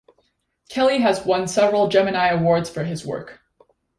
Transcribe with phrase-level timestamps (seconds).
[0.67, 3.39] Kelley has won several Gemini Awards for his work.